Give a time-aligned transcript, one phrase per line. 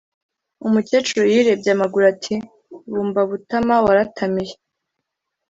[0.67, 2.35] Umukecuru yirebye amaguru ati
[2.91, 4.53] bumba butama waratamiye.